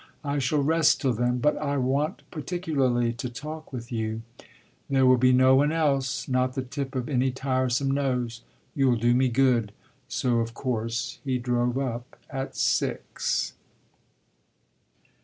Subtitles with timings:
[0.23, 4.23] I shall rest till then, but I want particularly to talk with you.
[4.89, 8.41] There will be no one else not the tip of any tiresome nose.
[8.73, 9.73] You'll do me good."
[10.07, 13.53] So of course he drove up at six.